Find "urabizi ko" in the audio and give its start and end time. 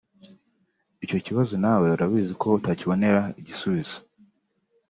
1.95-2.47